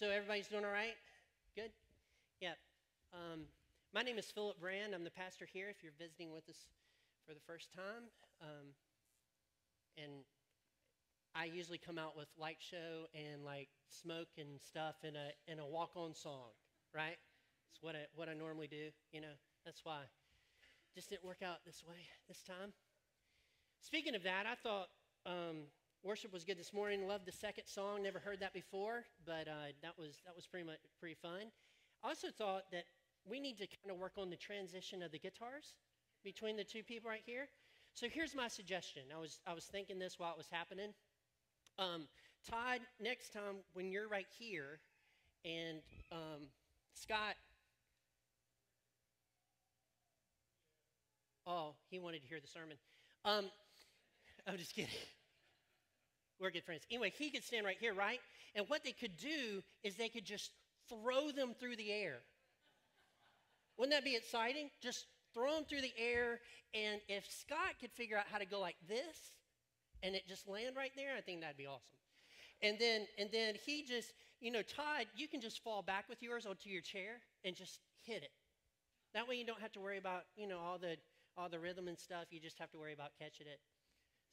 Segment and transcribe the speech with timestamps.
[0.00, 0.96] So everybody's doing all right?
[1.54, 1.72] Good?
[2.40, 2.56] Yeah.
[3.12, 3.40] Um,
[3.92, 4.94] my name is Philip Brand.
[4.94, 6.56] I'm the pastor here if you're visiting with us
[7.28, 8.08] for the first time.
[8.40, 8.72] Um,
[9.98, 10.24] and
[11.34, 15.58] I usually come out with light show and like smoke and stuff in a, in
[15.58, 16.48] a walk-on song,
[16.94, 17.18] right?
[17.70, 19.36] It's what I, what I normally do, you know.
[19.66, 20.00] That's why.
[20.94, 22.72] Just didn't work out this way this time.
[23.82, 24.88] Speaking of that, I thought
[25.26, 25.68] um,
[26.02, 27.06] Worship was good this morning.
[27.06, 28.02] Loved the second song.
[28.02, 31.52] Never heard that before, but uh, that was that was pretty much pretty fun.
[32.02, 32.84] I also thought that
[33.28, 35.74] we need to kind of work on the transition of the guitars
[36.24, 37.48] between the two people right here.
[37.92, 39.02] So here's my suggestion.
[39.14, 40.94] I was I was thinking this while it was happening.
[41.78, 42.08] Um,
[42.48, 44.80] Todd, next time when you're right here,
[45.44, 46.48] and um,
[46.94, 47.34] Scott.
[51.46, 52.78] Oh, he wanted to hear the sermon.
[53.26, 53.50] Um,
[54.46, 54.88] I'm just kidding.
[56.40, 56.84] We're good friends.
[56.90, 58.20] Anyway, he could stand right here, right?
[58.54, 60.50] And what they could do is they could just
[60.88, 62.20] throw them through the air.
[63.76, 64.70] Wouldn't that be exciting?
[64.82, 66.40] Just throw them through the air.
[66.74, 69.36] And if Scott could figure out how to go like this
[70.02, 71.98] and it just land right there, I think that'd be awesome.
[72.62, 76.22] And then, and then he just, you know, Todd, you can just fall back with
[76.22, 78.30] yours onto your chair and just hit it.
[79.14, 80.96] That way you don't have to worry about, you know, all the
[81.36, 82.26] all the rhythm and stuff.
[82.30, 83.60] You just have to worry about catching it.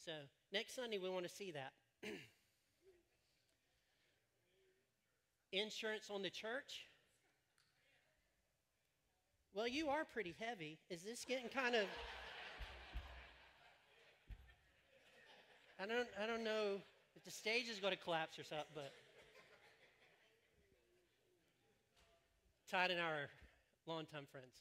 [0.04, 0.12] So
[0.52, 1.72] next Sunday we want to see that.
[5.52, 6.88] Insurance on the church?
[9.54, 10.78] Well, you are pretty heavy.
[10.90, 11.86] Is this getting kind of.
[15.80, 16.82] I don't, I don't know
[17.16, 18.92] if the stage is going to collapse or something, but.
[22.70, 23.30] Todd and I are
[23.88, 24.58] longtime friends.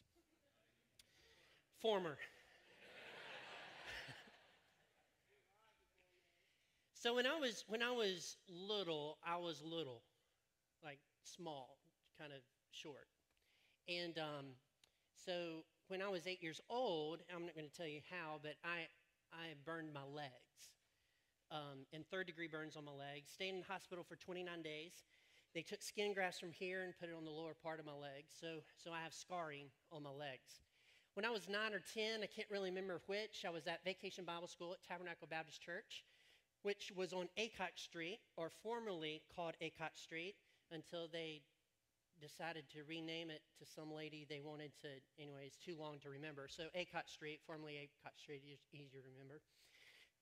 [1.83, 2.17] Former.
[7.07, 10.03] So when I was when I was little, I was little,
[10.83, 11.79] like small,
[12.19, 12.41] kind of
[12.73, 13.07] short,
[13.89, 14.47] and um,
[15.15, 18.55] so when I was eight years old, I'm not going to tell you how, but
[18.65, 18.91] I
[19.33, 20.75] I burned my legs,
[21.53, 23.31] um, and third degree burns on my legs.
[23.31, 25.05] Stayed in the hospital for 29 days.
[25.55, 27.95] They took skin grafts from here and put it on the lower part of my
[27.95, 30.59] legs, so so I have scarring on my legs.
[31.15, 33.45] When I was nine or ten, I can't really remember which.
[33.47, 36.03] I was at Vacation Bible School at Tabernacle Baptist Church
[36.67, 40.35] which was on Aycock Street, or formerly called Aycock Street,
[40.73, 41.43] until they
[42.21, 44.89] decided to rename it to some lady they wanted to,
[45.23, 46.49] anyway, it's too long to remember.
[46.51, 49.41] So Aycock Street, formerly Aycock Street, is easier to remember.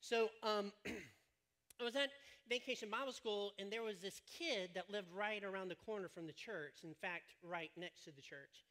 [0.00, 0.71] So um,
[1.81, 2.10] I was at
[2.47, 6.27] Vacation Bible School, and there was this kid that lived right around the corner from
[6.27, 8.66] the church, in fact, right next to the church.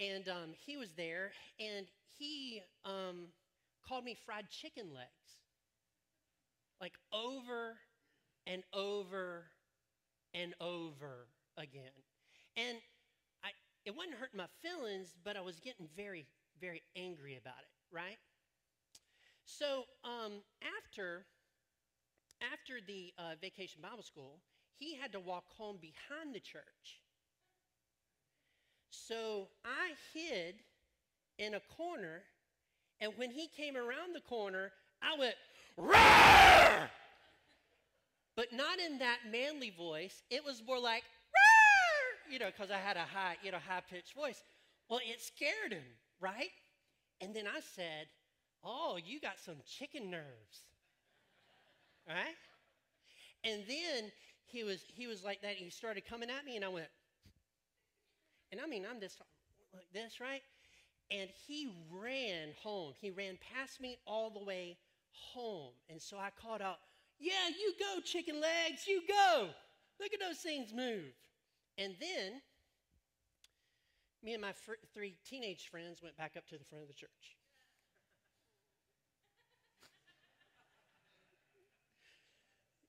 [0.00, 1.30] And um, he was there,
[1.60, 1.86] and
[2.18, 3.28] he um,
[3.88, 5.43] called me fried chicken legs
[6.80, 7.76] like over
[8.46, 9.46] and over
[10.34, 11.94] and over again.
[12.56, 12.78] And
[13.44, 13.50] I,
[13.84, 16.26] it wasn't hurting my feelings, but I was getting very,
[16.60, 18.18] very angry about it, right?
[19.44, 20.42] So um,
[20.78, 21.26] after,
[22.40, 24.40] after the uh, vacation Bible school,
[24.76, 27.00] he had to walk home behind the church.
[28.90, 30.56] So I hid
[31.38, 32.22] in a corner,
[33.00, 35.34] and when he came around the corner, I went,
[38.36, 40.22] But not in that manly voice.
[40.30, 41.04] It was more like,
[42.30, 44.42] you know, because I had a high, you know, high pitched voice.
[44.88, 45.84] Well, it scared him,
[46.20, 46.50] right?
[47.20, 48.06] And then I said,
[48.64, 50.64] Oh, you got some chicken nerves.
[52.08, 52.34] Right?
[53.44, 54.10] And then
[54.46, 55.56] he was he was like that.
[55.56, 56.88] He started coming at me, and I went,
[58.52, 59.20] and I mean, I'm just
[59.72, 60.42] like this, right?
[61.10, 62.94] And he ran home.
[63.00, 64.78] He ran past me all the way
[65.14, 65.72] home.
[65.88, 66.78] And so I called out,
[67.18, 69.48] Yeah, you go, chicken legs, you go.
[70.00, 71.12] Look at those things move.
[71.78, 72.40] And then
[74.22, 76.94] me and my fr- three teenage friends went back up to the front of the
[76.94, 77.36] church.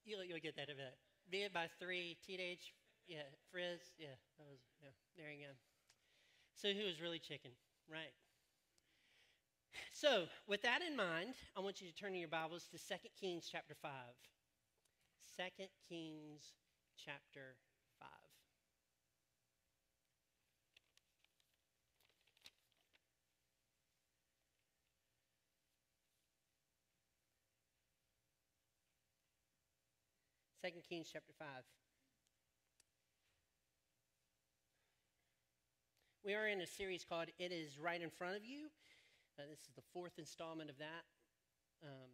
[0.06, 0.94] you'll, you'll get that event.
[1.32, 2.74] Me and my three teenage
[3.08, 5.54] yeah, friends, yeah, that was, yeah, there you go.
[6.54, 7.52] So who was really chicken,
[7.90, 8.14] right?
[9.92, 12.96] So, with that in mind, I want you to turn in your Bibles to 2
[13.20, 13.92] Kings chapter 5.
[15.38, 16.54] 2 Kings
[16.98, 17.56] chapter
[18.00, 18.10] 5.
[30.66, 31.48] Second Kings chapter 5.
[36.24, 38.70] We are in a series called It Is Right in Front of You.
[39.38, 41.04] Uh, this is the fourth installment of that.
[41.84, 42.10] Um,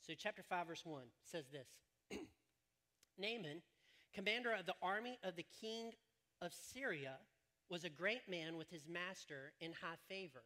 [0.00, 1.68] so, chapter 5, verse 1 says this
[3.18, 3.62] Naaman
[4.16, 5.92] commander of the army of the king
[6.40, 7.16] of Syria,
[7.68, 10.44] was a great man with his master in high favor,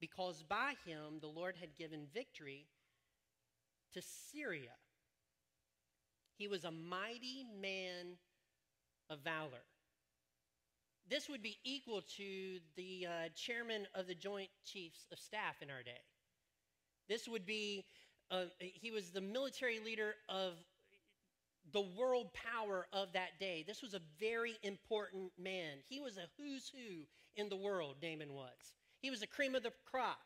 [0.00, 2.66] because by him the Lord had given victory
[3.92, 4.76] to Syria.
[6.38, 8.16] He was a mighty man
[9.10, 9.64] of valor.
[11.12, 15.70] This would be equal to the uh, chairman of the Joint Chiefs of Staff in
[15.70, 16.00] our day.
[17.06, 17.84] This would be,
[18.30, 20.54] uh, he was the military leader of
[21.70, 23.62] the world power of that day.
[23.66, 25.80] This was a very important man.
[25.86, 27.04] He was a who's who
[27.36, 28.72] in the world, Naaman was.
[29.02, 30.16] He was the cream of the crop,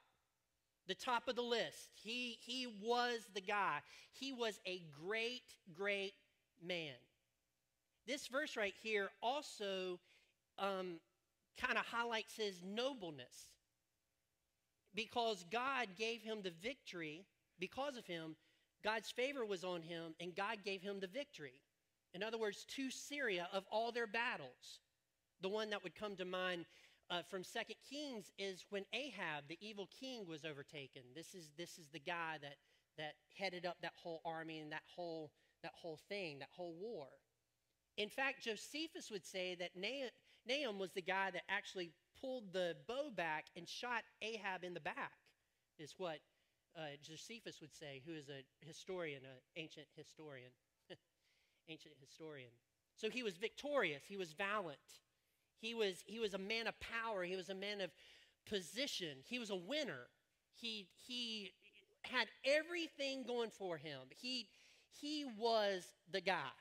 [0.86, 1.90] the top of the list.
[1.94, 3.78] He, he was the guy.
[4.12, 5.42] He was a great,
[5.76, 6.14] great
[6.64, 6.94] man.
[8.06, 9.98] This verse right here also
[10.58, 11.00] um,
[11.60, 13.50] kind of highlights his nobleness
[14.94, 17.24] because God gave him the victory
[17.58, 18.36] because of him
[18.86, 21.60] God's favor was on him, and God gave him the victory.
[22.14, 24.80] In other words, to Syria of all their battles.
[25.40, 26.66] The one that would come to mind
[27.10, 31.02] uh, from Second Kings is when Ahab, the evil king, was overtaken.
[31.16, 32.56] This is, this is the guy that,
[32.96, 35.32] that headed up that whole army and that whole,
[35.64, 37.08] that whole thing, that whole war.
[37.96, 39.76] In fact, Josephus would say that
[40.46, 44.81] Naaman was the guy that actually pulled the bow back and shot Ahab in the
[44.81, 45.12] back,
[45.78, 46.19] is what
[46.76, 50.50] uh, Josephus would say, who is a historian, an ancient historian,
[51.69, 52.50] ancient historian.
[52.96, 54.02] So he was victorious.
[54.06, 54.78] He was valiant.
[55.58, 57.25] He was, he was a man of power.
[57.25, 57.90] He was a man of
[58.49, 59.19] position.
[59.25, 60.08] He was a winner.
[60.54, 61.52] He, he
[62.04, 64.00] had everything going for him.
[64.10, 64.49] He,
[65.00, 66.52] he was the guy.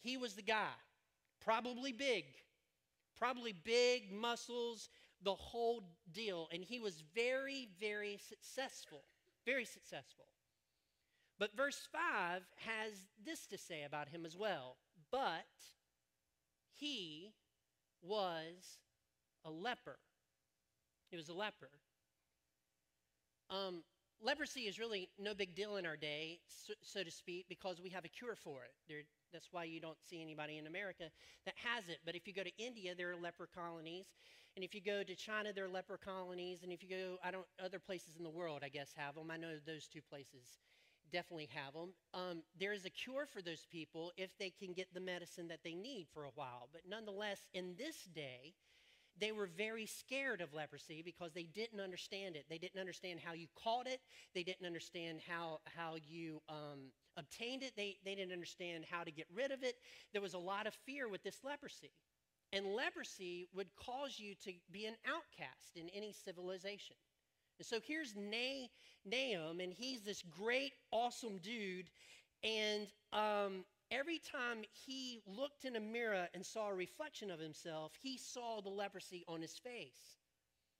[0.00, 0.72] He was the guy.
[1.40, 2.24] Probably big.
[3.24, 4.90] Probably big muscles,
[5.22, 5.82] the whole
[6.12, 6.46] deal.
[6.52, 9.00] And he was very, very successful.
[9.46, 10.26] Very successful.
[11.38, 12.92] But verse 5 has
[13.24, 14.76] this to say about him as well.
[15.10, 15.46] But
[16.78, 17.32] he
[18.02, 18.76] was
[19.46, 19.96] a leper.
[21.08, 21.70] He was a leper.
[23.48, 23.84] Um,
[24.20, 27.88] leprosy is really no big deal in our day, so, so to speak, because we
[27.88, 28.74] have a cure for it.
[28.86, 28.98] There,
[29.34, 31.10] that's why you don't see anybody in America
[31.44, 31.98] that has it.
[32.06, 34.06] But if you go to India, there are leper colonies.
[34.56, 36.62] And if you go to China, there are leper colonies.
[36.62, 39.30] And if you go, I don't, other places in the world, I guess, have them.
[39.30, 40.60] I know those two places
[41.12, 41.90] definitely have them.
[42.14, 45.60] Um, there is a cure for those people if they can get the medicine that
[45.64, 46.68] they need for a while.
[46.72, 48.54] But nonetheless, in this day,
[49.20, 52.46] they were very scared of leprosy because they didn't understand it.
[52.48, 54.00] They didn't understand how you caught it.
[54.34, 57.72] They didn't understand how, how you um, obtained it.
[57.76, 59.76] They, they didn't understand how to get rid of it.
[60.12, 61.92] There was a lot of fear with this leprosy.
[62.52, 66.96] And leprosy would cause you to be an outcast in any civilization.
[67.58, 68.68] And so here's Na-
[69.04, 71.90] Naaman, and he's this great, awesome dude.
[72.42, 77.92] And um, every time he looked in a mirror and saw a reflection of himself,
[78.02, 80.18] he saw the leprosy on his face.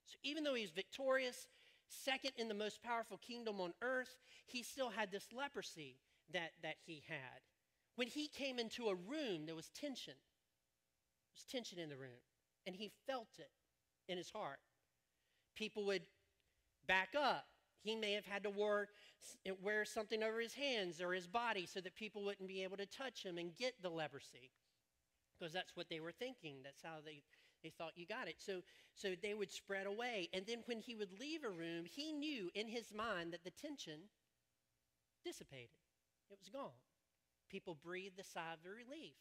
[0.07, 1.49] So even though he was victorious,
[1.89, 4.17] second in the most powerful kingdom on earth,
[4.47, 5.99] he still had this leprosy
[6.33, 7.41] that, that he had.
[7.97, 12.21] When he came into a room, there was tension There was tension in the room,
[12.67, 13.51] and he felt it
[14.09, 14.61] in his heart.
[15.57, 16.03] People would
[16.87, 17.47] back up.
[17.85, 18.89] He may have had to wear,
[19.63, 22.87] wear something over his hands or his body so that people wouldn't be able to
[22.87, 24.51] touch him and get the leprosy.
[25.39, 26.57] Because that's what they were thinking.
[26.65, 27.23] That's how they,
[27.63, 28.37] they thought you got it.
[28.39, 28.63] So,
[28.95, 30.31] so they would spread away.
[30.33, 33.51] And then when he would leave a room, he knew in his mind that the
[33.51, 34.09] tension
[35.23, 35.77] dissipated.
[36.31, 36.81] It was gone.
[37.51, 39.15] People breathed a sigh of relief.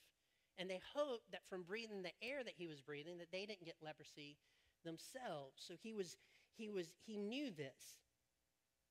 [0.58, 3.66] And they hoped that from breathing the air that he was breathing, that they didn't
[3.66, 4.38] get leprosy
[4.86, 5.58] themselves.
[5.58, 6.16] So he was,
[6.56, 7.98] he was, he knew this.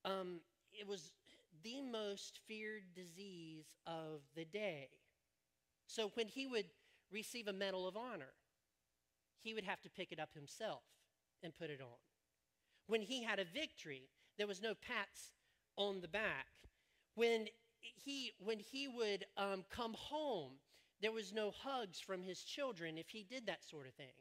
[0.05, 0.41] Um,
[0.73, 1.13] it was
[1.63, 4.89] the most feared disease of the day.
[5.87, 6.67] So when he would
[7.11, 8.33] receive a Medal of Honor,
[9.43, 10.83] he would have to pick it up himself
[11.43, 11.99] and put it on.
[12.87, 15.33] When he had a victory, there was no pats
[15.77, 16.47] on the back.
[17.15, 17.47] When
[17.81, 20.53] he, when he would um, come home,
[21.01, 24.15] there was no hugs from his children if he did that sort of thing.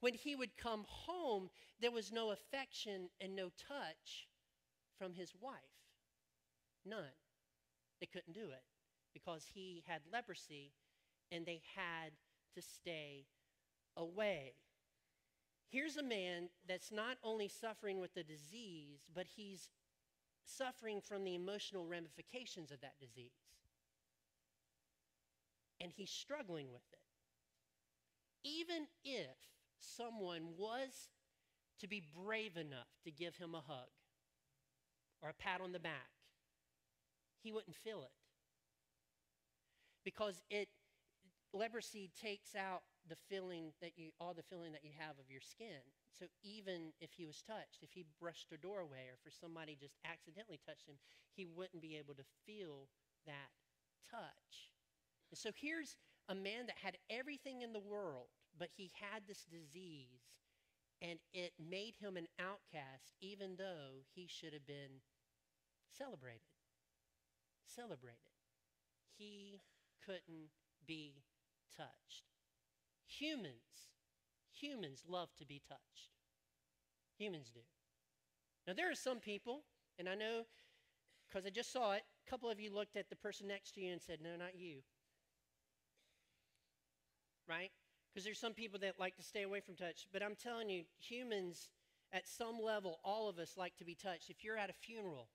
[0.00, 1.50] When he would come home,
[1.80, 4.28] there was no affection and no touch
[5.00, 5.54] from his wife.
[6.84, 7.16] None.
[8.00, 8.64] They couldn't do it
[9.14, 10.72] because he had leprosy
[11.32, 12.12] and they had
[12.54, 13.24] to stay
[13.96, 14.52] away.
[15.70, 19.70] Here's a man that's not only suffering with the disease, but he's
[20.44, 23.32] suffering from the emotional ramifications of that disease
[25.80, 26.98] and he's struggling with it.
[28.44, 29.36] Even if
[29.78, 31.08] someone was
[31.78, 33.88] to be brave enough to give him a hug
[35.22, 36.10] or a pat on the back,
[37.42, 38.12] he wouldn't feel it.
[40.04, 40.68] Because it,
[41.52, 45.40] leprosy takes out the feeling that you all the feeling that you have of your
[45.40, 45.82] skin.
[46.12, 49.96] So even if he was touched, if he brushed a doorway or for somebody just
[50.04, 50.96] accidentally touched him,
[51.34, 52.88] he wouldn't be able to feel
[53.26, 53.50] that
[54.10, 54.72] touch.
[55.30, 55.96] And so here's
[56.28, 60.22] a man that had everything in the world, but he had this disease
[61.02, 65.00] and it made him an outcast even though he should have been
[65.96, 66.40] celebrated.
[67.66, 68.18] Celebrated.
[69.16, 69.60] He
[70.04, 70.50] couldn't
[70.86, 71.22] be
[71.76, 72.24] touched.
[73.06, 73.90] Humans,
[74.52, 76.10] humans love to be touched.
[77.18, 77.60] Humans do.
[78.66, 79.62] Now, there are some people,
[79.98, 80.44] and I know
[81.30, 83.80] because I just saw it, a couple of you looked at the person next to
[83.80, 84.78] you and said, No, not you.
[87.48, 87.70] Right?
[88.12, 90.06] Because there's some people that like to stay away from touch.
[90.12, 91.70] But I'm telling you, humans,
[92.12, 94.30] at some level, all of us like to be touched.
[94.30, 95.28] If you're at a funeral,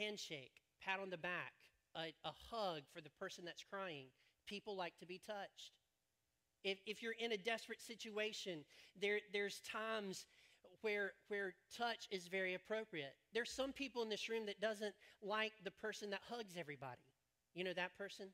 [0.00, 0.52] handshake,
[0.82, 1.52] pat on the back,
[1.94, 4.06] a, a hug for the person that's crying.
[4.46, 5.72] People like to be touched.
[6.64, 8.64] If, if you're in a desperate situation,
[9.00, 10.26] there, there's times
[10.82, 13.14] where, where touch is very appropriate.
[13.32, 17.02] There's some people in this room that doesn't like the person that hugs everybody.
[17.54, 18.28] You know that person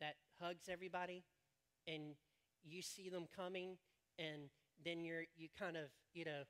[0.00, 1.22] that hugs everybody
[1.86, 2.14] and
[2.64, 3.76] you see them coming
[4.18, 4.48] and
[4.84, 5.84] then you're you kind of,
[6.14, 6.42] you know,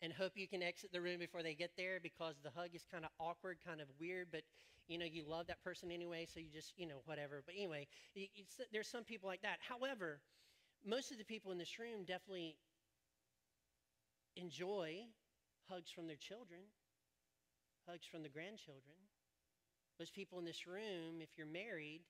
[0.00, 2.84] and hope you can exit the room before they get there because the hug is
[2.90, 4.42] kind of awkward, kind of weird, but
[4.86, 7.42] you know, you love that person anyway, so you just, you know, whatever.
[7.44, 7.86] But anyway,
[8.72, 9.58] there's some people like that.
[9.60, 10.20] However,
[10.86, 12.56] most of the people in this room definitely
[14.36, 15.04] enjoy
[15.68, 16.60] hugs from their children,
[17.86, 18.96] hugs from the grandchildren.
[19.98, 22.00] Most people in this room, if you're married,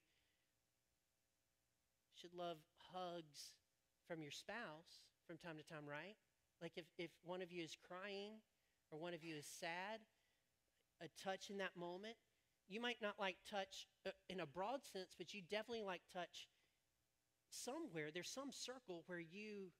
[2.14, 2.58] should love
[2.92, 3.54] hugs
[4.06, 6.16] from your spouse from time to time, right?
[6.60, 8.32] Like if, if one of you is crying
[8.90, 10.00] or one of you is sad,
[11.00, 12.16] a touch in that moment.
[12.68, 16.48] You might not like touch uh, in a broad sense, but you definitely like touch
[17.50, 18.10] somewhere.
[18.12, 19.70] There's some circle where you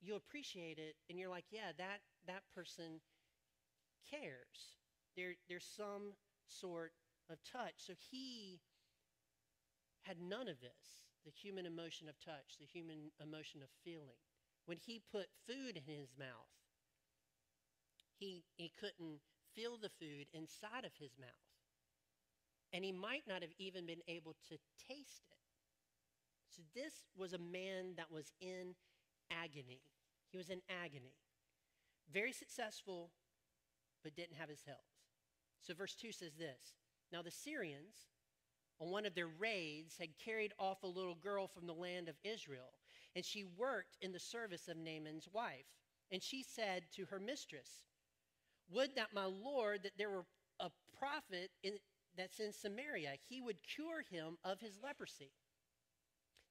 [0.00, 3.00] you appreciate it and you're like, yeah, that that person
[4.10, 4.76] cares.
[5.16, 6.12] There, there's some
[6.46, 6.92] sort
[7.30, 7.74] of touch.
[7.78, 8.60] So he
[10.02, 14.22] had none of this the human emotion of touch, the human emotion of feeling
[14.66, 16.52] when he put food in his mouth,
[18.18, 19.20] he, he couldn't
[19.54, 21.30] feel the food inside of his mouth.
[22.72, 24.58] And he might not have even been able to
[24.88, 25.38] taste it.
[26.48, 28.74] So this was a man that was in
[29.30, 29.80] agony.
[30.30, 31.14] He was in agony.
[32.12, 33.10] Very successful,
[34.02, 34.78] but didn't have his health.
[35.60, 36.74] So verse 2 says this
[37.12, 38.08] Now the Syrians,
[38.80, 42.16] on one of their raids, had carried off a little girl from the land of
[42.24, 42.72] Israel
[43.16, 45.64] and she worked in the service of Naaman's wife.
[46.12, 47.82] And she said to her mistress,
[48.70, 50.26] Would that my Lord, that there were
[50.60, 51.72] a prophet in,
[52.16, 55.30] that's in Samaria, he would cure him of his leprosy.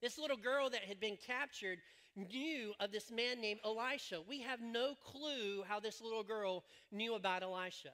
[0.01, 1.77] This little girl that had been captured
[2.15, 4.21] knew of this man named Elisha.
[4.27, 7.91] We have no clue how this little girl knew about Elisha.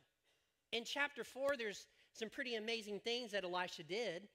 [0.71, 4.29] In chapter 4, there's some pretty amazing things that Elisha did.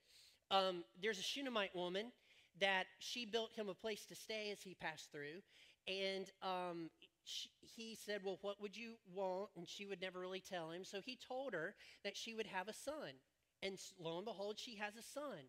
[0.50, 2.12] Um, there's a Shunammite woman
[2.60, 5.42] that she built him a place to stay as he passed through.
[5.88, 6.90] And um,
[7.24, 9.50] she, he said, Well, what would you want?
[9.56, 10.84] And she would never really tell him.
[10.84, 13.20] So he told her that she would have a son.
[13.62, 15.48] And lo and behold, she has a son.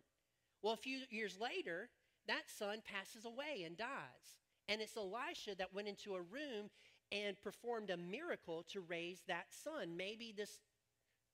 [0.62, 1.88] Well, a few years later,
[2.26, 4.36] that son passes away and dies.
[4.68, 6.68] And it's Elisha that went into a room
[7.10, 9.96] and performed a miracle to raise that son.
[9.96, 10.60] Maybe this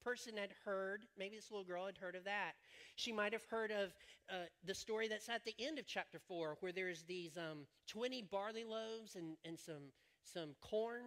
[0.05, 2.53] person had heard, maybe this little girl had heard of that.
[2.95, 3.93] She might have heard of
[4.29, 8.27] uh, the story that's at the end of chapter 4, where there's these um, 20
[8.31, 9.91] barley loaves and, and some,
[10.23, 11.05] some corn,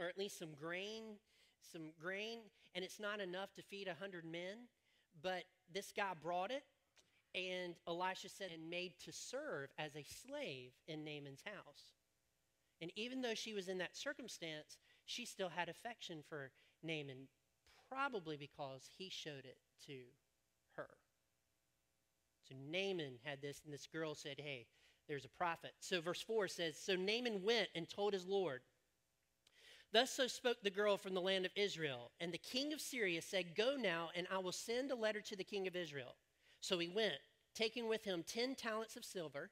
[0.00, 1.04] or at least some grain,
[1.60, 2.40] some grain,
[2.74, 4.66] and it's not enough to feed 100 men.
[5.22, 6.64] But this guy brought it,
[7.34, 11.92] and Elisha said, and made to serve as a slave in Naaman's house.
[12.80, 16.50] And even though she was in that circumstance, she still had affection for
[16.82, 17.28] Naaman
[17.92, 19.98] probably because he showed it to
[20.76, 20.88] her.
[22.48, 24.66] So Naaman had this, and this girl said, Hey,
[25.08, 25.72] there's a prophet.
[25.80, 28.60] So verse 4 says, So Naaman went and told his Lord.
[29.92, 32.12] Thus so spoke the girl from the land of Israel.
[32.18, 35.36] And the king of Syria said, Go now, and I will send a letter to
[35.36, 36.16] the king of Israel.
[36.60, 37.18] So he went,
[37.54, 39.50] taking with him 10 talents of silver,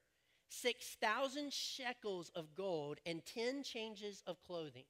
[0.49, 4.85] 6,000 shekels of gold, and 10 changes of clothing.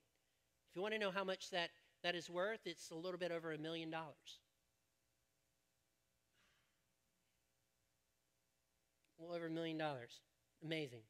[0.70, 1.72] If you want to know how much that
[2.04, 4.40] that is worth, it's a little bit over a million dollars.
[9.18, 10.20] Well over a million dollars.
[10.64, 11.02] Amazing.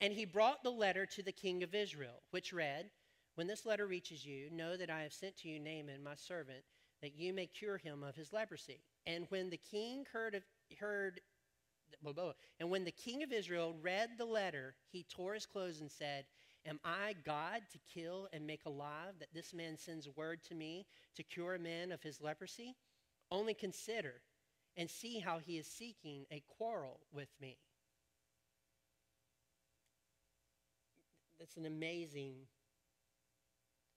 [0.00, 2.90] And he brought the letter to the king of Israel, which read,
[3.34, 6.64] When this letter reaches you, know that I have sent to you Naaman, my servant,
[7.02, 8.80] that you may cure him of his leprosy.
[9.06, 10.44] And when the king heard of,
[10.78, 11.20] heard
[12.58, 16.24] and when the king of Israel read the letter, he tore his clothes and said,
[16.66, 20.86] Am I God to kill and make alive that this man sends word to me
[21.16, 22.76] to cure a man of his leprosy?
[23.30, 24.20] Only consider
[24.76, 27.58] and see how he is seeking a quarrel with me.
[31.38, 32.34] That's an amazing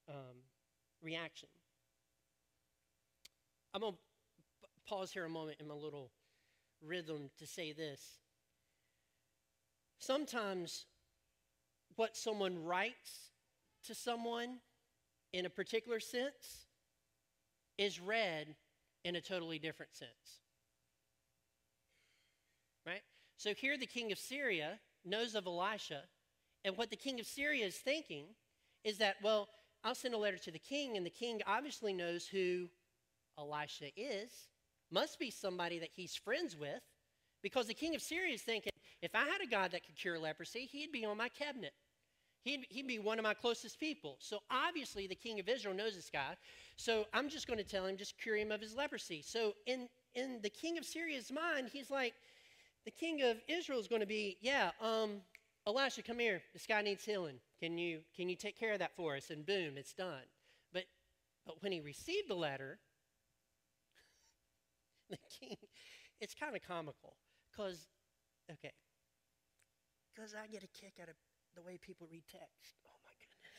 [0.07, 0.43] um,
[1.01, 1.49] reaction.
[3.73, 3.99] I'm going to
[4.87, 6.11] pause here a moment in my little
[6.81, 8.19] rhythm to say this.
[9.99, 10.85] Sometimes
[11.95, 13.31] what someone writes
[13.85, 14.57] to someone
[15.31, 16.67] in a particular sense
[17.77, 18.55] is read
[19.03, 20.41] in a totally different sense.
[22.85, 23.01] Right?
[23.37, 26.01] So here the king of Syria knows of Elisha,
[26.63, 28.25] and what the king of Syria is thinking
[28.83, 29.49] is that, well,
[29.83, 32.69] I'll send a letter to the king, and the king obviously knows who
[33.37, 34.29] Elisha is.
[34.91, 36.81] Must be somebody that he's friends with,
[37.41, 38.71] because the king of Syria is thinking,
[39.03, 41.73] if I had a God that could cure leprosy, he'd be on my cabinet.
[42.43, 44.15] He'd, he'd be one of my closest people.
[44.19, 46.35] So obviously, the king of Israel knows this guy.
[46.77, 49.21] So I'm just going to tell him, just cure him of his leprosy.
[49.21, 52.13] So in, in the king of Syria's mind, he's like,
[52.85, 55.21] the king of Israel is going to be, yeah, um,
[55.67, 56.41] Elisha, come here.
[56.53, 57.39] This guy needs healing.
[57.61, 59.31] Can you, can you take care of that for us?
[59.31, 60.23] And boom, it's done.
[60.71, 60.83] But,
[61.45, 62.79] but when he received the letter,
[65.09, 65.57] the king,
[66.21, 67.15] it's kind of comical
[67.51, 67.87] because,
[68.49, 68.71] okay,
[70.23, 71.15] because I get a kick out of
[71.53, 72.77] the way people read text.
[72.87, 73.51] Oh my goodness.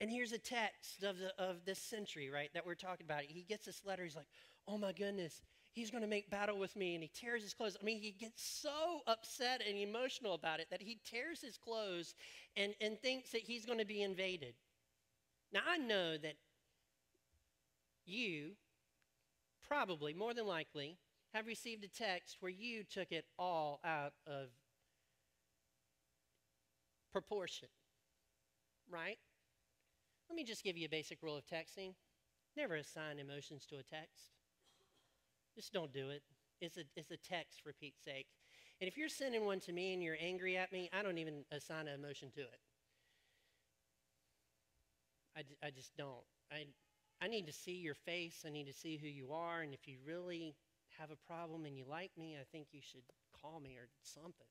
[0.00, 3.22] and here's a text of, the, of this century, right, that we're talking about.
[3.22, 4.04] He gets this letter.
[4.04, 4.28] He's like,
[4.68, 6.94] oh my goodness, he's going to make battle with me.
[6.94, 7.76] And he tears his clothes.
[7.80, 12.14] I mean, he gets so upset and emotional about it that he tears his clothes
[12.56, 14.54] and, and thinks that he's going to be invaded.
[15.52, 16.34] Now, I know that
[18.06, 18.52] you
[19.66, 20.96] probably, more than likely,
[21.34, 24.50] have received a text where you took it all out of
[27.12, 27.68] proportion,
[28.90, 29.18] right?
[30.28, 31.94] Let me just give you a basic rule of texting
[32.56, 34.32] never assign emotions to a text.
[35.54, 36.22] Just don't do it.
[36.60, 38.26] It's a, it's a text for Pete's sake.
[38.80, 41.44] And if you're sending one to me and you're angry at me, I don't even
[41.52, 42.60] assign an emotion to it.
[45.36, 46.24] I, I just don't.
[46.50, 46.66] I,
[47.22, 48.44] I need to see your face.
[48.46, 49.60] I need to see who you are.
[49.60, 50.54] And if you really
[50.98, 53.04] have a problem and you like me, I think you should
[53.40, 54.46] call me or something.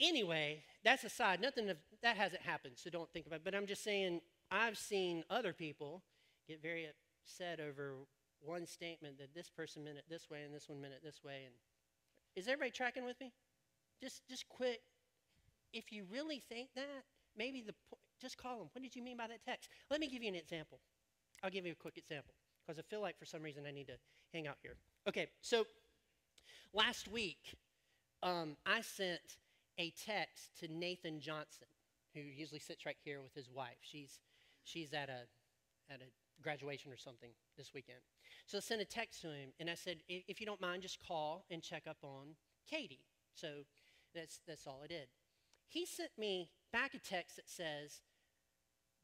[0.00, 1.40] Anyway, that's aside.
[1.40, 3.44] Nothing of that hasn't happened, so don't think about it.
[3.44, 6.02] But I'm just saying, I've seen other people
[6.46, 6.86] get very
[7.24, 7.94] upset over
[8.40, 11.24] one statement that this person meant it this way and this one meant it this
[11.24, 11.44] way.
[11.46, 11.54] And
[12.36, 13.32] is everybody tracking with me?
[14.00, 14.82] Just, just quit.
[15.72, 17.04] If you really think that,
[17.36, 17.74] maybe the
[18.20, 18.68] just call them.
[18.72, 19.68] What did you mean by that text?
[19.90, 20.78] Let me give you an example.
[21.42, 23.88] I'll give you a quick example because I feel like for some reason I need
[23.88, 23.96] to
[24.32, 24.76] hang out here.
[25.08, 25.64] Okay, so
[26.72, 27.56] last week
[28.22, 29.20] um, I sent
[29.78, 31.66] a text to Nathan Johnson,
[32.14, 33.76] who usually sits right here with his wife.
[33.80, 34.20] She's,
[34.64, 37.98] she's at, a, at a graduation or something this weekend.
[38.46, 41.04] So I sent a text to him, and I said, if you don't mind, just
[41.06, 42.36] call and check up on
[42.68, 43.04] Katie.
[43.34, 43.48] So
[44.14, 45.08] that's, that's all I did.
[45.68, 48.00] He sent me back a text that says,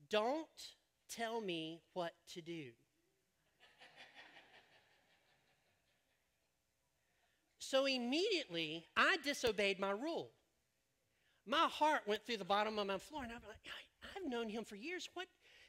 [0.09, 0.47] Don't
[1.11, 2.71] tell me what to do.
[7.59, 10.31] so immediately, I disobeyed my rule
[11.47, 13.59] my heart went through the bottom of my floor, and I'm like,
[14.17, 15.09] I've known him for years.
[15.15, 15.27] What?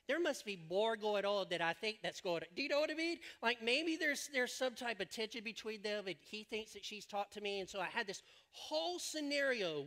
[0.07, 2.49] There must be more going on that I think that's going on.
[2.55, 3.19] Do you know what I mean?
[3.41, 7.05] Like maybe there's there's some type of tension between them, and he thinks that she's
[7.05, 9.85] talked to me, and so I had this whole scenario,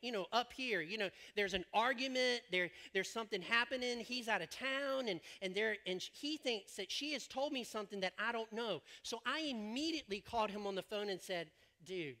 [0.00, 0.80] you know, up here.
[0.80, 2.40] You know, there's an argument.
[2.50, 4.00] There there's something happening.
[4.00, 7.62] He's out of town, and and there and he thinks that she has told me
[7.62, 8.80] something that I don't know.
[9.02, 11.50] So I immediately called him on the phone and said,
[11.84, 12.16] "Dude,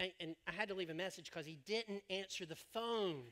[0.00, 3.22] and, and I had to leave a message because he didn't answer the phone.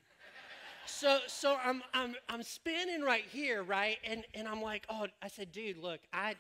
[0.87, 3.99] so so I'm, I'm, I'm spinning right here, right?
[4.05, 6.35] And, and I'm like, oh, I said, dude, look, I,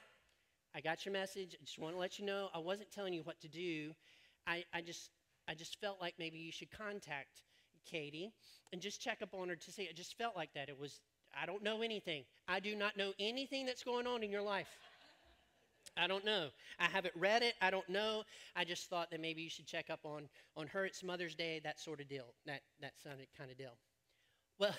[0.74, 1.56] I got your message.
[1.60, 3.92] I just want to let you know I wasn't telling you what to do.
[4.46, 5.10] I, I, just,
[5.48, 7.42] I just felt like maybe you should contact
[7.84, 8.32] Katie
[8.72, 9.82] and just check up on her to see.
[9.82, 10.68] It just felt like that.
[10.68, 11.00] It was,
[11.40, 12.24] I don't know anything.
[12.48, 14.68] I do not know anything that's going on in your life.
[15.96, 16.48] I don't know.
[16.78, 17.54] I haven't read it.
[17.60, 18.24] I don't know.
[18.54, 20.84] I just thought that maybe you should check up on, on her.
[20.84, 22.34] It's Mother's Day, that sort of deal.
[22.44, 23.76] That, that sounded kind of deal.
[24.58, 24.74] Well,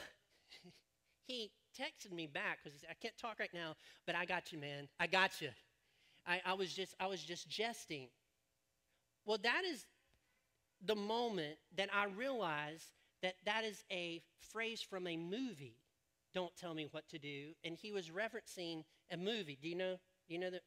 [1.26, 3.76] he texted me back because he said, I can't talk right now,
[4.06, 4.88] but I got you, man.
[5.00, 5.50] I got you.
[6.26, 8.10] I, I, was just, I was just jesting.
[9.26, 9.86] Well, that is
[10.86, 12.92] the moment that I realized
[13.24, 15.78] that that is a phrase from a movie
[16.34, 17.54] don't tell me what to do.
[17.64, 19.58] And he was referencing a movie.
[19.60, 19.96] Do you know?
[20.28, 20.62] Do you know that?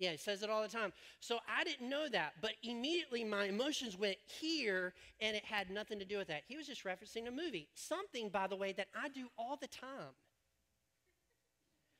[0.00, 0.94] Yeah, he says it all the time.
[1.20, 5.98] So I didn't know that, but immediately my emotions went here, and it had nothing
[5.98, 6.42] to do with that.
[6.48, 7.68] He was just referencing a movie.
[7.74, 10.14] Something, by the way, that I do all the time.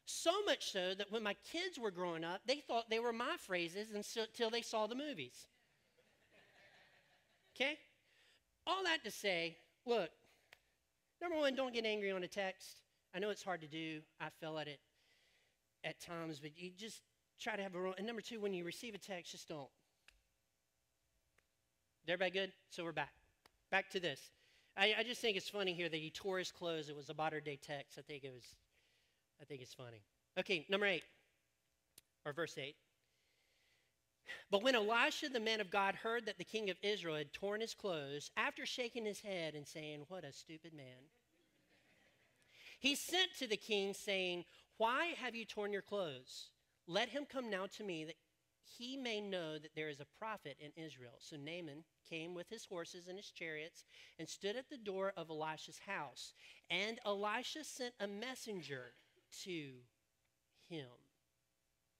[0.07, 3.37] So much so that when my kids were growing up, they thought they were my
[3.39, 5.47] phrases until they saw the movies.
[7.55, 7.77] Okay?
[8.67, 10.09] All that to say, look,
[11.21, 12.79] number one, don't get angry on a text.
[13.15, 14.01] I know it's hard to do.
[14.19, 14.81] I fell at it
[15.85, 17.03] at times, but you just
[17.41, 17.95] try to have a rule.
[17.97, 19.69] and number two when you receive a text just don't.
[22.07, 22.53] Everybody good?
[22.71, 23.13] So we're back.
[23.71, 24.21] Back to this.
[24.77, 26.89] I, I, just think it's funny here that he tore his clothes.
[26.89, 27.99] It was a modern day text.
[27.99, 28.45] I think it was
[29.41, 30.03] i think it's funny.
[30.39, 31.05] Okay number eight
[32.27, 32.77] or verse eight.
[34.51, 37.61] But when elisha the man of god heard that the king of israel had torn
[37.61, 41.09] his clothes after shaking his head and saying what a stupid man
[42.79, 44.45] he sent to the king saying
[44.77, 46.51] why have you torn your clothes
[46.91, 48.17] let him come now to me that
[48.77, 51.15] he may know that there is a prophet in Israel.
[51.19, 53.85] So Naaman came with his horses and his chariots
[54.19, 56.33] and stood at the door of Elisha's house.
[56.69, 58.93] And Elisha sent a messenger
[59.45, 59.71] to
[60.69, 60.89] him,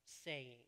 [0.05, 0.59] saying,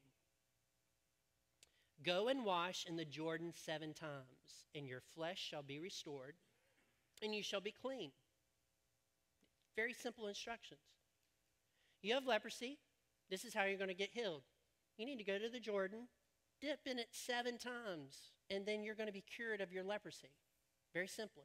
[2.04, 6.34] Go and wash in the Jordan seven times, and your flesh shall be restored,
[7.22, 8.12] and you shall be clean.
[9.74, 10.80] Very simple instructions.
[12.02, 12.78] You have leprosy,
[13.30, 14.42] this is how you're going to get healed.
[14.96, 16.08] You need to go to the Jordan,
[16.60, 20.30] dip in it seven times, and then you're going to be cured of your leprosy.
[20.92, 21.44] Very simply.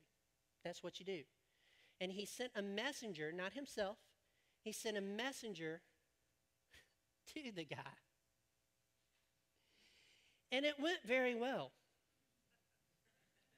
[0.64, 1.22] That's what you do.
[2.00, 3.98] And he sent a messenger, not himself,
[4.64, 5.82] he sent a messenger
[7.34, 7.96] to the guy.
[10.52, 11.72] And it went very well.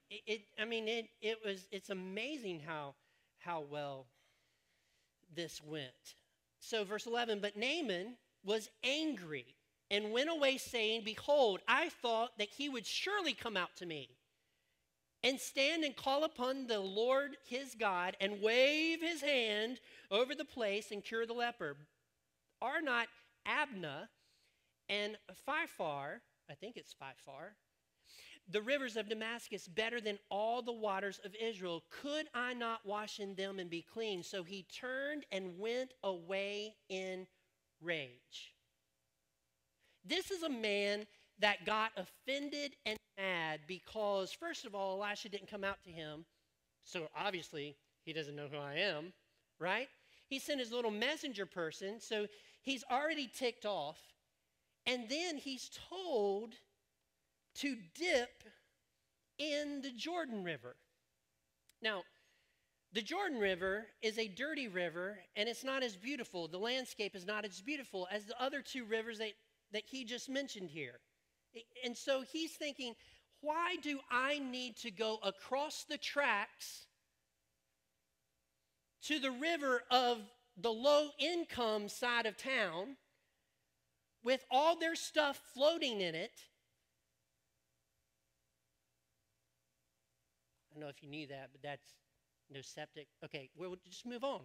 [0.09, 2.95] It, it, I mean, it, it was, it's amazing how,
[3.39, 4.07] how well
[5.35, 6.15] this went.
[6.59, 9.55] So, verse 11, but Naaman was angry
[9.89, 14.09] and went away saying, Behold, I thought that he would surely come out to me
[15.23, 19.79] and stand and call upon the Lord his God and wave his hand
[20.11, 21.75] over the place and cure the leper.
[22.61, 23.07] Are not
[23.45, 24.09] Abana
[24.87, 25.17] and
[25.47, 26.19] Pharpar,
[26.49, 27.51] I think it's Pharpar,
[28.51, 31.83] the rivers of Damascus better than all the waters of Israel.
[32.01, 34.23] Could I not wash in them and be clean?
[34.23, 37.27] So he turned and went away in
[37.81, 38.53] rage.
[40.03, 41.05] This is a man
[41.39, 46.25] that got offended and mad because, first of all, Elisha didn't come out to him.
[46.83, 49.13] So obviously, he doesn't know who I am,
[49.59, 49.87] right?
[50.27, 52.27] He sent his little messenger person, so
[52.61, 53.99] he's already ticked off.
[54.85, 56.55] And then he's told
[57.55, 58.43] to dip
[59.37, 60.75] in the Jordan River.
[61.81, 62.03] Now,
[62.91, 66.47] the Jordan River is a dirty river and it's not as beautiful.
[66.47, 69.33] The landscape is not as beautiful as the other two rivers that,
[69.71, 70.99] that he just mentioned here.
[71.85, 72.95] And so he's thinking,
[73.41, 76.87] why do I need to go across the tracks
[79.03, 80.19] to the river of
[80.57, 82.97] the low income side of town
[84.23, 86.48] with all their stuff floating in it
[90.79, 91.93] don't know if you knew that, but that's
[92.49, 93.07] no septic.
[93.25, 94.41] Okay, we'll just move on.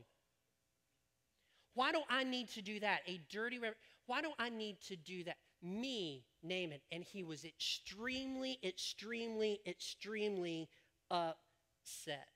[1.74, 3.00] Why don't I need to do that?
[3.06, 3.76] A dirty river.
[4.06, 5.36] Why don't I need to do that?
[5.62, 6.80] Me, Naaman.
[6.92, 10.68] And he was extremely, extremely, extremely
[11.10, 12.28] upset.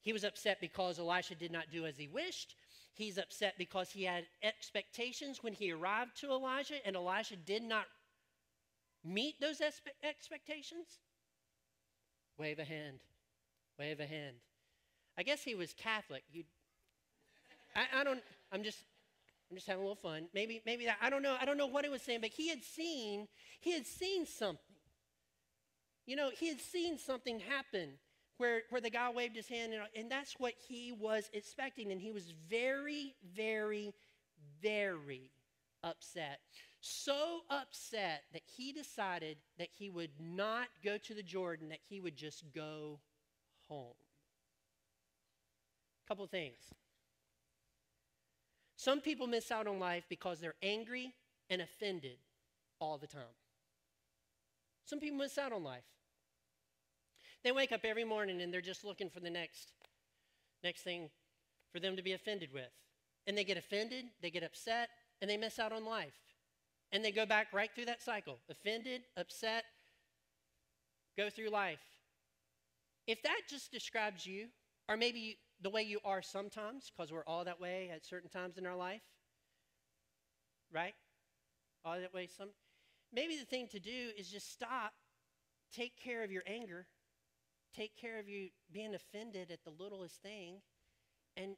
[0.00, 2.54] He was upset because Elisha did not do as he wished.
[2.94, 7.86] He's upset because he had expectations when he arrived to Elijah, and Elisha did not
[9.04, 9.60] meet those
[10.02, 10.98] expectations.
[12.38, 13.00] Wave a hand.
[13.78, 14.36] Wave a hand.
[15.16, 16.22] I guess he was Catholic.
[16.32, 16.44] You,
[17.74, 18.20] I, I don't.
[18.52, 18.78] I'm just.
[19.50, 20.28] I'm just having a little fun.
[20.34, 20.98] Maybe, maybe that.
[21.00, 21.34] I don't know.
[21.40, 23.28] I don't know what he was saying, but he had seen.
[23.60, 24.76] He had seen something.
[26.06, 27.92] You know, he had seen something happen
[28.38, 31.92] where, where the guy waved his hand, and, and that's what he was expecting.
[31.92, 33.94] And he was very, very,
[34.62, 35.30] very
[35.82, 36.40] upset
[36.80, 42.00] so upset that he decided that he would not go to the Jordan, that he
[42.00, 43.00] would just go
[43.68, 43.94] home.
[46.06, 46.72] Couple things.
[48.76, 51.14] Some people miss out on life because they're angry
[51.50, 52.18] and offended
[52.80, 53.34] all the time.
[54.84, 55.84] Some people miss out on life.
[57.44, 59.72] They wake up every morning and they're just looking for the next
[60.64, 61.10] next thing
[61.72, 62.70] for them to be offended with.
[63.26, 64.88] And they get offended, they get upset,
[65.20, 66.14] and they miss out on life.
[66.92, 69.64] And they go back right through that cycle offended, upset,
[71.16, 71.80] go through life.
[73.06, 74.46] If that just describes you,
[74.88, 78.56] or maybe the way you are sometimes, because we're all that way at certain times
[78.58, 79.02] in our life,
[80.72, 80.94] right?
[81.84, 82.48] All that way some.
[83.12, 84.92] Maybe the thing to do is just stop,
[85.72, 86.86] take care of your anger,
[87.74, 90.60] take care of you being offended at the littlest thing,
[91.36, 91.56] and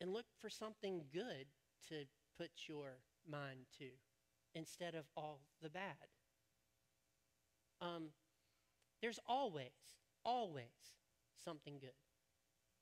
[0.00, 1.46] and look for something good
[1.88, 2.04] to
[2.36, 3.86] put your mind to
[4.54, 6.08] instead of all the bad.
[7.80, 8.08] Um,
[9.00, 10.96] there's always, always
[11.44, 11.90] something good.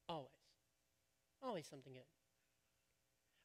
[0.08, 0.30] Always.
[1.42, 2.08] Always something good.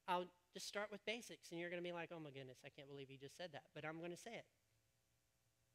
[0.07, 2.69] I'll just start with basics, and you're going to be like, oh my goodness, I
[2.69, 3.63] can't believe you just said that.
[3.73, 4.45] But I'm going to say it.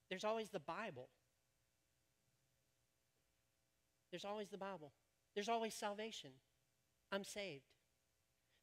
[0.08, 1.08] There's always the Bible.
[4.10, 4.92] There's always the Bible.
[5.34, 6.30] There's always salvation.
[7.12, 7.64] I'm saved.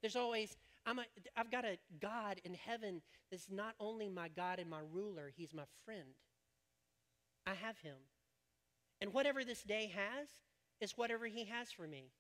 [0.02, 4.60] There's always, I'm a, I've got a God in heaven that's not only my God
[4.60, 6.16] and my ruler, He's my friend.
[7.48, 7.96] I have Him.
[9.02, 10.28] And whatever this day has
[10.82, 12.12] is whatever He has for me.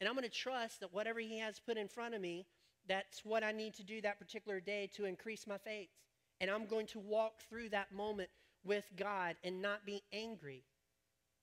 [0.00, 2.46] And I'm going to trust that whatever He has put in front of me,
[2.88, 5.88] that's what I need to do that particular day to increase my faith.
[6.40, 8.30] And I'm going to walk through that moment
[8.64, 10.64] with God and not be angry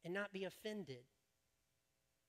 [0.04, 1.04] and not be offended.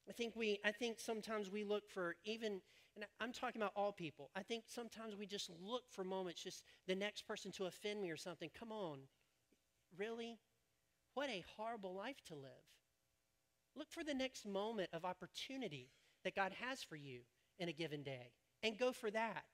[0.08, 2.60] I think we I think sometimes we look for even
[2.96, 4.30] and I'm talking about all people.
[4.36, 8.10] I think sometimes we just look for moments just the next person to offend me
[8.10, 8.50] or something.
[8.58, 8.98] Come on.
[9.96, 10.38] Really?
[11.14, 12.50] What a horrible life to live.
[13.74, 15.90] Look for the next moment of opportunity
[16.24, 17.20] that God has for you
[17.58, 19.44] in a given day and go for that.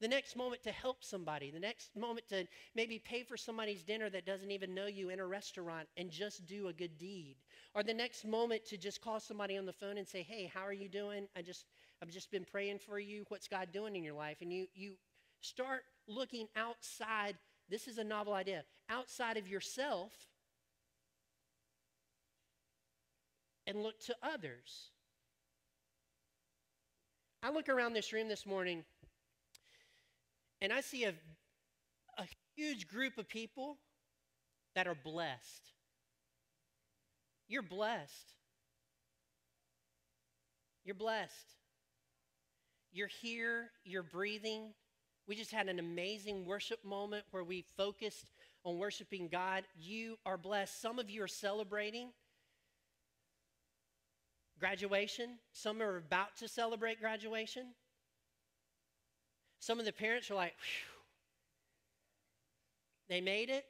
[0.00, 4.08] The next moment to help somebody, the next moment to maybe pay for somebody's dinner
[4.10, 7.36] that doesn't even know you in a restaurant and just do a good deed.
[7.74, 10.62] Or the next moment to just call somebody on the phone and say, "Hey, how
[10.62, 11.26] are you doing?
[11.34, 11.66] I just
[12.02, 13.24] I've just been praying for you.
[13.28, 14.96] What's God doing in your life?" And you you
[15.40, 17.36] start looking outside.
[17.68, 18.64] This is a novel idea.
[18.88, 20.12] Outside of yourself
[23.66, 24.90] and look to others.
[27.42, 28.84] I look around this room this morning
[30.60, 31.14] and I see a,
[32.16, 33.78] a huge group of people
[34.74, 35.72] that are blessed.
[37.46, 38.34] You're blessed.
[40.84, 41.57] You're blessed.
[42.92, 44.72] You're here, you're breathing.
[45.26, 48.32] We just had an amazing worship moment where we focused
[48.64, 49.64] on worshiping God.
[49.78, 50.80] You are blessed.
[50.80, 52.10] Some of you are celebrating
[54.58, 57.66] graduation, some are about to celebrate graduation.
[59.60, 60.54] Some of the parents are like,
[63.08, 63.64] they made it.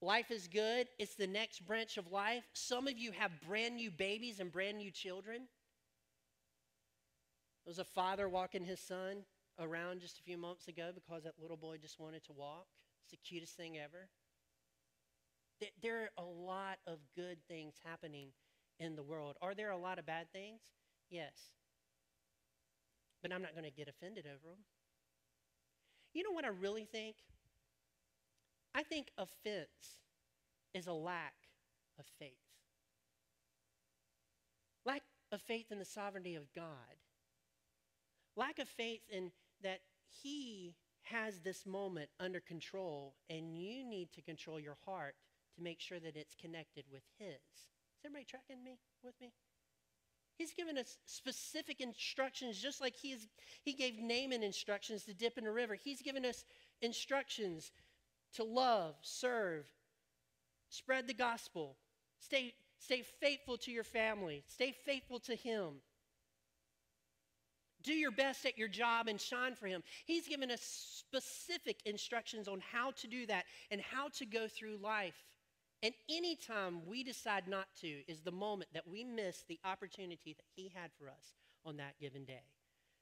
[0.00, 0.88] Life is good.
[0.98, 2.44] It's the next branch of life.
[2.54, 5.42] Some of you have brand new babies and brand new children.
[7.68, 9.26] There was a father walking his son
[9.60, 12.64] around just a few months ago because that little boy just wanted to walk.
[13.02, 14.08] It's the cutest thing ever.
[15.82, 18.28] There are a lot of good things happening
[18.80, 19.36] in the world.
[19.42, 20.62] Are there a lot of bad things?
[21.10, 21.52] Yes
[23.22, 24.64] but I'm not going to get offended over them.
[26.14, 27.16] You know what I really think?
[28.74, 29.98] I think offense
[30.74, 31.34] is a lack
[31.98, 32.32] of faith.
[34.84, 35.02] Lack
[35.32, 36.64] of faith in the sovereignty of God.
[38.38, 39.32] Lack of faith in
[39.64, 39.80] that
[40.22, 45.16] He has this moment under control, and you need to control your heart
[45.56, 47.32] to make sure that it's connected with His.
[47.34, 49.32] Is everybody tracking me with me?
[50.36, 53.26] He's given us specific instructions, just like he, is,
[53.64, 55.74] he gave Naaman instructions to dip in a river.
[55.74, 56.44] He's given us
[56.80, 57.72] instructions
[58.34, 59.64] to love, serve,
[60.68, 61.76] spread the gospel,
[62.20, 65.80] stay, stay faithful to your family, stay faithful to him.
[67.88, 69.82] Do your best at your job and shine for him.
[70.04, 74.76] He's given us specific instructions on how to do that and how to go through
[74.76, 75.16] life.
[75.82, 80.44] And anytime we decide not to is the moment that we miss the opportunity that
[80.54, 81.32] He had for us
[81.64, 82.44] on that given day.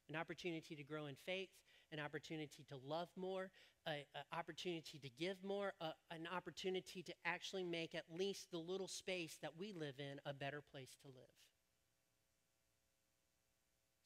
[0.09, 1.49] An opportunity to grow in faith,
[1.91, 3.51] an opportunity to love more,
[3.89, 8.87] an opportunity to give more, a, an opportunity to actually make at least the little
[8.87, 11.35] space that we live in a better place to live.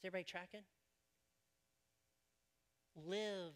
[0.01, 0.65] Is everybody tracking?
[2.97, 3.53] Live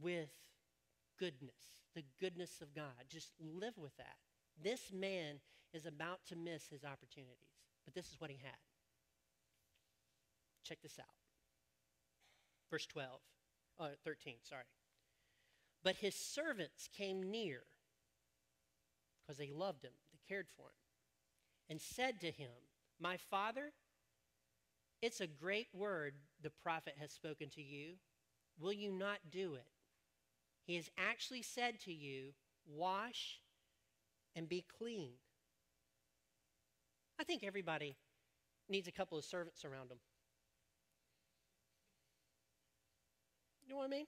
[0.00, 0.30] with
[1.18, 3.06] goodness the goodness of God.
[3.08, 4.16] Just live with that.
[4.62, 5.36] This man
[5.72, 8.56] is about to miss his opportunities, but this is what he had.
[10.64, 11.06] Check this out.
[12.70, 13.20] Verse 12,
[13.80, 14.64] uh, 13, sorry.
[15.82, 17.62] But his servants came near
[19.22, 20.74] because they loved him, they cared for him,
[21.68, 22.50] and said to him,
[23.00, 23.72] My father,
[25.02, 27.94] it's a great word the prophet has spoken to you.
[28.58, 29.66] Will you not do it?
[30.66, 32.32] He has actually said to you,
[32.66, 33.40] Wash
[34.36, 35.12] and be clean.
[37.18, 37.96] I think everybody
[38.68, 39.98] needs a couple of servants around them.
[43.66, 44.06] You know what I mean?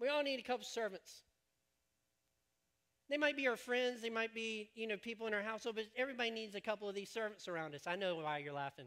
[0.00, 1.22] We all need a couple of servants.
[3.08, 5.86] They might be our friends, they might be, you know, people in our household, but
[5.96, 7.86] everybody needs a couple of these servants around us.
[7.86, 8.86] I know why you're laughing.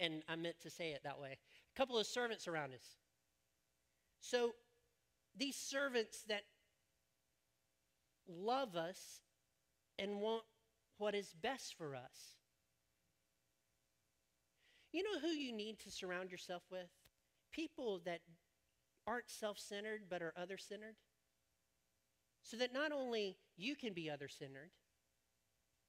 [0.00, 1.38] And I meant to say it that way.
[1.74, 2.96] A couple of servants around us.
[4.20, 4.54] So
[5.36, 6.42] these servants that
[8.28, 9.20] love us
[9.98, 10.42] and want
[10.98, 12.36] what is best for us.
[14.92, 16.88] You know who you need to surround yourself with?
[17.52, 18.20] People that
[19.06, 20.96] aren't self centered but are other centered.
[22.42, 24.70] So that not only you can be other centered,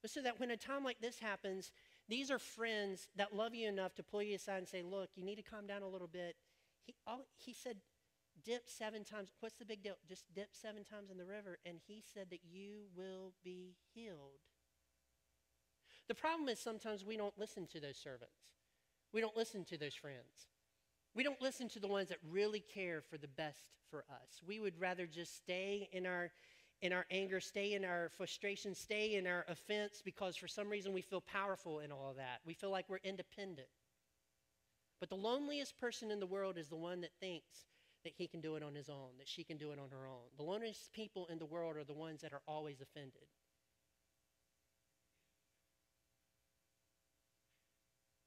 [0.02, 1.72] but so that when a time like this happens,
[2.10, 5.24] these are friends that love you enough to pull you aside and say, Look, you
[5.24, 6.36] need to calm down a little bit.
[6.84, 7.76] He, all, he said,
[8.44, 9.30] Dip seven times.
[9.40, 9.94] What's the big deal?
[10.08, 14.40] Just dip seven times in the river, and he said that you will be healed.
[16.08, 18.34] The problem is sometimes we don't listen to those servants.
[19.12, 20.48] We don't listen to those friends.
[21.14, 24.40] We don't listen to the ones that really care for the best for us.
[24.46, 26.30] We would rather just stay in our
[26.82, 30.92] in our anger, stay in our frustration, stay in our offense because for some reason
[30.92, 32.40] we feel powerful in all of that.
[32.46, 33.68] We feel like we're independent.
[34.98, 37.66] But the loneliest person in the world is the one that thinks
[38.04, 40.06] that he can do it on his own, that she can do it on her
[40.06, 40.28] own.
[40.36, 43.28] The loneliest people in the world are the ones that are always offended.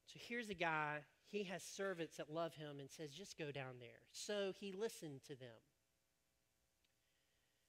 [0.06, 3.80] So here's a guy, he has servants that love him and says, just go down
[3.80, 4.02] there.
[4.12, 5.58] So he listened to them.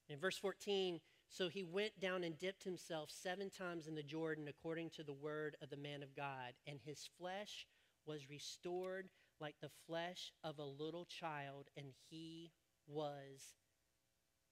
[0.08, 4.48] In verse 14, so he went down and dipped himself seven times in the Jordan
[4.48, 7.66] according to the word of the man of God, and his flesh
[8.06, 9.08] was restored
[9.40, 12.52] like the flesh of a little child, and he
[12.86, 13.54] was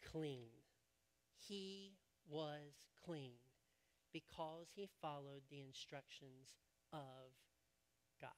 [0.05, 0.51] clean.
[1.37, 1.93] He
[2.29, 3.39] was clean
[4.13, 6.57] because he followed the instructions
[6.93, 7.33] of
[8.21, 8.31] God.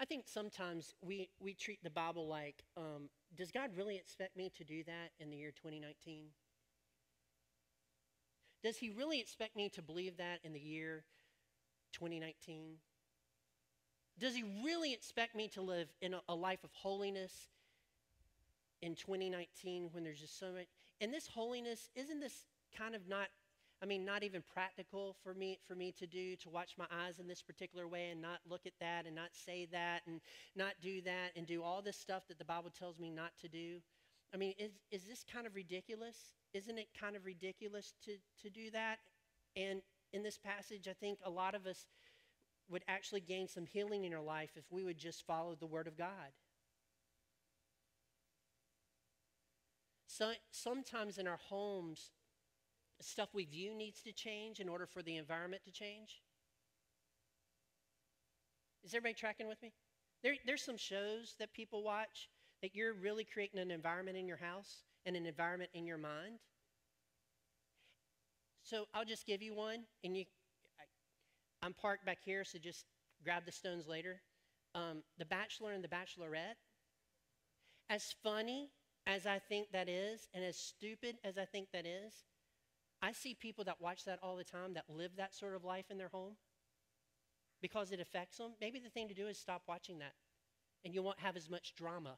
[0.00, 4.50] I think sometimes we, we treat the Bible like, um, does God really expect me
[4.56, 6.26] to do that in the year 2019?
[8.62, 11.04] Does he really expect me to believe that in the year
[11.92, 12.76] 2019?
[14.18, 17.48] Does he really expect me to live in a, a life of holiness
[18.82, 20.66] in 2019 when there's just so much?
[21.00, 23.28] And this holiness, isn't this kind of not
[23.82, 27.18] I mean, not even practical for me for me to do to watch my eyes
[27.18, 30.20] in this particular way and not look at that and not say that and
[30.56, 33.48] not do that and do all this stuff that the Bible tells me not to
[33.48, 33.80] do.
[34.32, 36.32] I mean, is is this kind of ridiculous?
[36.54, 38.98] Isn't it kind of ridiculous to to do that?
[39.56, 39.82] And
[40.12, 41.86] in this passage, I think a lot of us
[42.68, 45.86] would actually gain some healing in our life if we would just follow the Word
[45.86, 46.32] of God.
[50.06, 52.12] So, sometimes in our homes,
[53.00, 56.22] stuff we view needs to change in order for the environment to change?
[58.84, 59.72] Is everybody tracking with me?
[60.22, 62.28] There, there's some shows that people watch
[62.62, 66.38] that you're really creating an environment in your house and an environment in your mind.
[68.62, 70.24] So I'll just give you one, and you,
[71.62, 72.86] I, am parked back here, so just
[73.22, 74.22] grab the stones later.
[74.74, 76.56] Um, the Bachelor and the Bachelorette.
[77.90, 78.70] As funny
[79.06, 82.24] as I think that is, and as stupid as I think that is,
[83.04, 85.90] I see people that watch that all the time that live that sort of life
[85.90, 86.36] in their home
[87.60, 88.52] because it affects them.
[88.62, 90.14] Maybe the thing to do is stop watching that
[90.86, 92.16] and you won't have as much drama.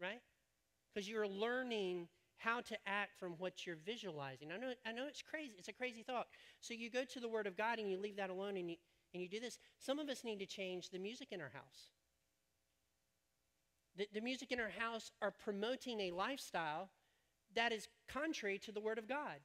[0.00, 0.20] Right?
[0.92, 4.50] Because you're learning how to act from what you're visualizing.
[4.50, 5.52] I know, I know it's crazy.
[5.56, 6.26] It's a crazy thought.
[6.60, 8.76] So you go to the Word of God and you leave that alone and you,
[9.14, 9.60] and you do this.
[9.78, 11.92] Some of us need to change the music in our house.
[13.96, 16.90] The, the music in our house are promoting a lifestyle
[17.54, 19.40] that is contrary to the Word of God.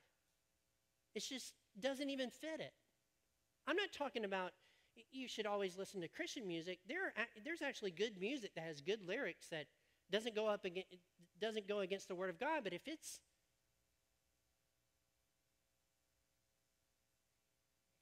[1.13, 2.73] It just doesn't even fit it.
[3.67, 4.51] I'm not talking about
[5.11, 6.79] you should always listen to Christian music.
[6.87, 7.13] There are,
[7.43, 9.65] there's actually good music that has good lyrics that
[10.11, 10.95] doesn't go up against,
[11.39, 12.63] doesn't go against the Word of God.
[12.63, 13.19] But if it's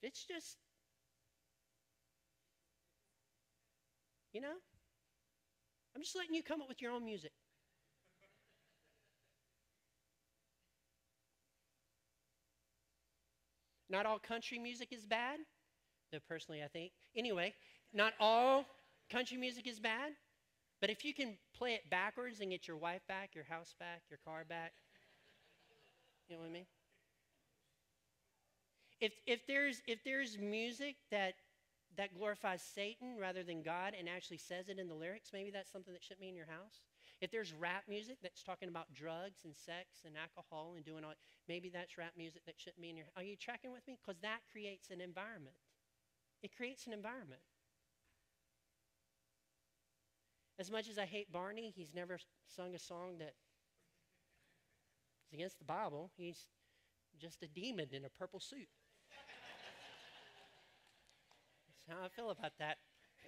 [0.02, 0.58] it's just
[4.32, 4.56] you know
[5.96, 7.32] I'm just letting you come up with your own music.
[13.90, 15.40] Not all country music is bad,
[16.12, 16.92] though personally I think.
[17.16, 17.54] Anyway,
[17.94, 18.66] not all
[19.10, 20.12] country music is bad,
[20.82, 24.02] but if you can play it backwards and get your wife back, your house back,
[24.10, 24.74] your car back,
[26.28, 26.66] you know what I mean?
[29.00, 31.36] If, if, there's, if there's music that
[31.98, 35.72] that glorifies Satan rather than God and actually says it in the lyrics, maybe that's
[35.72, 36.84] something that shouldn't be in your house.
[37.22, 41.14] If there's rap music that's talking about drugs and sex and alcohol and doing all,
[41.48, 43.08] maybe that's rap music that shouldn't be in your.
[43.16, 43.98] Are you tracking with me?
[44.00, 45.56] Because that creates an environment.
[46.44, 47.42] It creates an environment.
[50.60, 53.34] As much as I hate Barney, he's never sung a song that
[55.28, 56.12] is against the Bible.
[56.16, 56.40] He's
[57.20, 58.68] just a demon in a purple suit.
[61.68, 62.78] That's how I feel about that.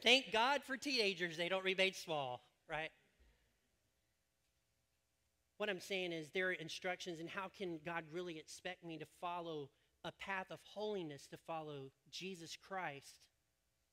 [0.03, 2.89] Thank God for teenagers, they don't remain small, right?
[5.57, 9.05] What I'm saying is there are instructions, and how can God really expect me to
[9.19, 9.69] follow
[10.03, 13.15] a path of holiness, to follow Jesus Christ?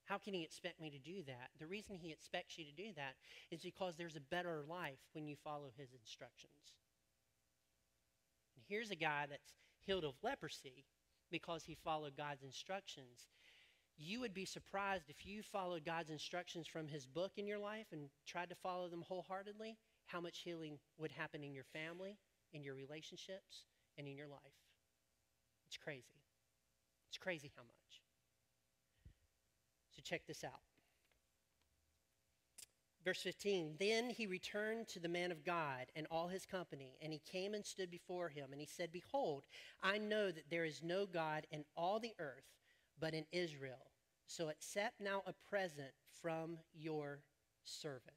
[0.05, 1.49] How can He expect me to do that?
[1.59, 3.15] The reason He expects you to do that
[3.51, 6.53] is because there's a better life when you follow His instructions.
[8.57, 9.55] And here's a guy that's
[9.87, 10.85] healed of leprosy
[11.31, 13.29] because he followed God's instructions
[13.97, 17.87] you would be surprised if you followed God's instructions from His book in your life
[17.93, 19.77] and tried to follow them wholeheartedly,
[20.07, 22.19] how much healing would happen in your family,
[22.53, 23.67] in your relationships,
[23.97, 24.41] and in your life.
[25.67, 26.23] It's crazy.
[27.09, 28.03] It's crazy how much.
[29.93, 30.61] So check this out.
[33.05, 37.13] Verse 15 Then he returned to the man of God and all his company, and
[37.13, 39.45] he came and stood before him, and he said, Behold,
[39.83, 42.45] I know that there is no God in all the earth
[43.01, 43.91] but in Israel.
[44.27, 45.93] So accept now a present
[46.23, 47.21] from your
[47.63, 48.17] servant.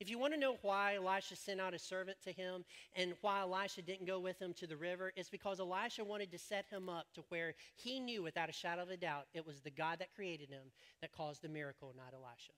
[0.00, 2.64] If you want to know why Elisha sent out a servant to him
[2.96, 6.38] and why Elisha didn't go with him to the river, it's because Elisha wanted to
[6.38, 9.60] set him up to where he knew without a shadow of a doubt it was
[9.60, 12.52] the God that created him that caused the miracle, not Elisha.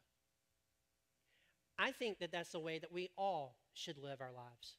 [1.79, 4.77] I think that that's the way that we all should live our lives.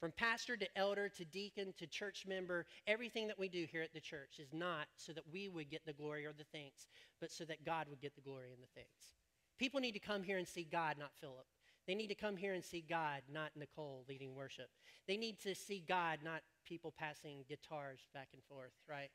[0.00, 3.92] From pastor to elder to deacon to church member, everything that we do here at
[3.92, 6.86] the church is not so that we would get the glory or the thanks,
[7.20, 9.12] but so that God would get the glory and the thanks.
[9.58, 11.44] People need to come here and see God, not Philip.
[11.86, 14.70] They need to come here and see God, not Nicole leading worship.
[15.06, 19.10] They need to see God, not people passing guitars back and forth, right?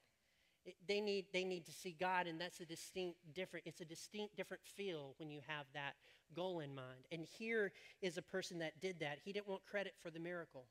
[0.65, 3.65] It, they need they need to see God, and that's a distinct different.
[3.65, 5.93] It's a distinct different feel when you have that
[6.34, 7.07] goal in mind.
[7.11, 7.71] And here
[8.01, 9.19] is a person that did that.
[9.23, 10.65] He didn't want credit for the miracle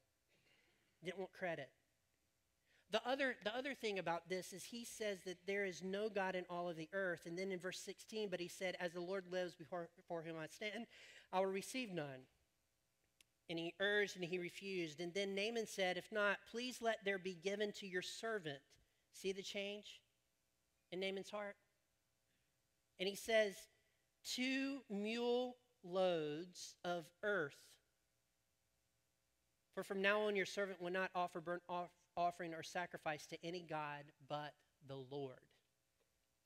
[1.04, 1.68] didn't want credit.
[2.90, 6.34] The other, the other thing about this is he says that there is no God
[6.34, 7.22] in all of the earth.
[7.26, 10.36] And then in verse 16, but he said, As the Lord lives before, before whom
[10.38, 10.86] I stand,
[11.32, 12.26] I will receive none.
[13.50, 15.00] And he urged and he refused.
[15.00, 18.58] And then Naaman said, If not, please let there be given to your servant.
[19.12, 20.00] See the change
[20.92, 21.56] in Naaman's heart?
[23.00, 23.54] And he says,
[24.24, 27.74] Two mule loads of earth
[29.74, 33.44] for from now on, your servant will not offer burnt off- offering or sacrifice to
[33.44, 34.54] any God but
[34.86, 35.40] the Lord.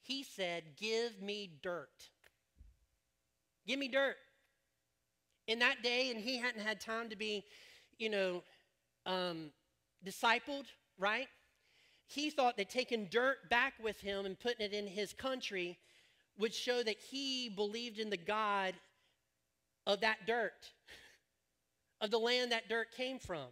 [0.01, 2.09] He said, Give me dirt.
[3.67, 4.17] Give me dirt.
[5.47, 7.45] In that day, and he hadn't had time to be,
[7.99, 8.43] you know,
[9.05, 9.51] um,
[10.05, 10.67] discipled,
[10.99, 11.29] right?
[12.07, 15.79] He thought that taking dirt back with him and putting it in his country
[16.39, 18.75] would show that he believed in the God
[19.87, 20.73] of that dirt
[22.01, 23.49] of the land that dirt came from.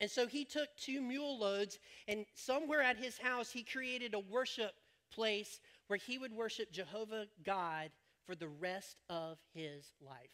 [0.00, 4.18] And so he took two mule loads, and somewhere at his house, he created a
[4.18, 4.72] worship
[5.12, 7.90] place where he would worship Jehovah God
[8.26, 10.30] for the rest of his life.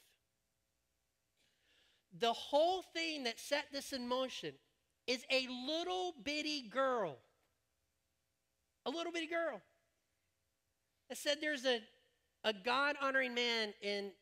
[2.19, 4.55] The whole thing that set this in motion
[5.07, 7.19] is a little bitty girl.
[8.87, 9.61] A little bitty girl.
[11.09, 11.81] That said there's a,
[12.45, 14.13] a God honoring man in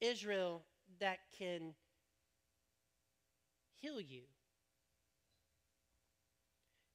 [0.00, 0.62] Israel
[1.00, 1.74] that can
[3.80, 4.22] heal you.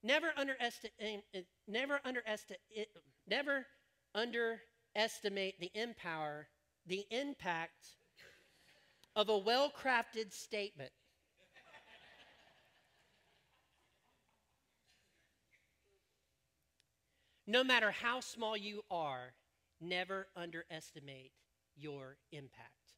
[0.01, 1.23] Never underestimate,
[1.67, 2.87] never underestimate,
[3.27, 3.65] never
[4.15, 6.47] underestimate the empower,
[6.85, 7.97] the impact
[9.15, 10.91] of a well-crafted statement.
[17.49, 19.33] No matter how small you are,
[19.81, 21.31] never underestimate
[21.75, 22.93] your impact.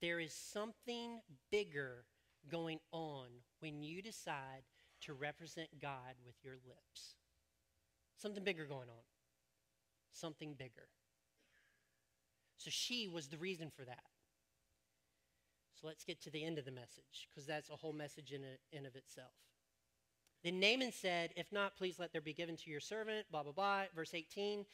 [0.00, 1.20] There is something
[1.52, 2.06] bigger
[2.50, 3.26] going on
[3.58, 4.62] when you decide
[5.02, 7.16] to represent God with your lips.
[8.16, 9.04] Something bigger going on.
[10.12, 10.88] Something bigger.
[12.56, 14.04] So she was the reason for that.
[15.78, 18.42] So let's get to the end of the message, because that's a whole message in,
[18.42, 19.32] a, in of itself.
[20.44, 23.52] Then Naaman said, If not, please let there be given to your servant, blah, blah,
[23.52, 23.84] blah.
[23.94, 24.64] Verse 18.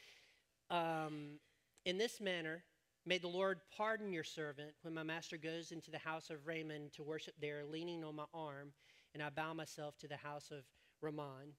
[0.71, 1.39] Um,
[1.85, 2.62] in this manner,
[3.09, 6.91] May the Lord pardon your servant when my master goes into the house of Rimmon
[6.97, 8.73] to worship there, leaning on my arm,
[9.14, 10.64] and I bow myself to the house of
[11.01, 11.55] Rimmon.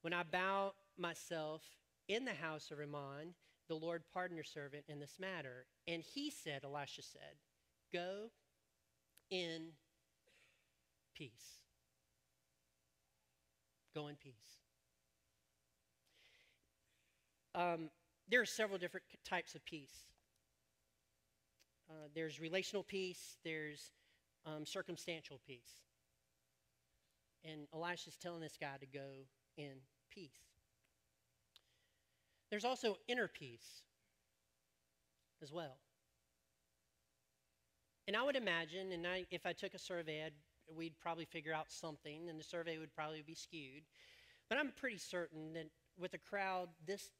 [0.00, 1.62] When I bow myself
[2.08, 3.34] in the house of Rimmon,
[3.68, 5.66] the Lord pardon your servant in this matter.
[5.86, 7.36] And he said, Elisha said,
[7.92, 8.30] Go
[9.30, 9.68] in
[11.14, 11.61] peace.
[13.94, 14.34] Go in peace.
[17.54, 17.90] Um,
[18.28, 20.04] there are several different types of peace.
[21.90, 23.90] Uh, there's relational peace, there's
[24.46, 25.76] um, circumstantial peace.
[27.44, 29.26] And Elisha's telling this guy to go
[29.58, 29.72] in
[30.10, 30.30] peace.
[32.50, 33.82] There's also inner peace
[35.42, 35.76] as well.
[38.06, 40.32] And I would imagine, and I, if I took a survey, I'd,
[40.68, 43.82] we'd probably figure out something, and the survey would probably be skewed.
[44.48, 47.10] But I'm pretty certain that with a crowd this